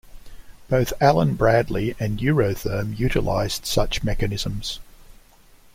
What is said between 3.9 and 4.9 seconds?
mechanisms.